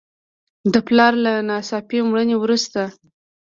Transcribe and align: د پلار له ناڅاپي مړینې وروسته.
د 0.73 0.75
پلار 0.87 1.13
له 1.25 1.33
ناڅاپي 1.49 1.99
مړینې 2.09 2.35
وروسته. 2.39 2.81